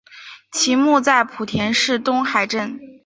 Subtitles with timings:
[0.51, 2.79] 其墓在莆田市东海镇。